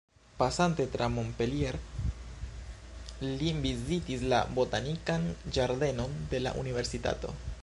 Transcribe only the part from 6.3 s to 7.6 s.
de la Universitato.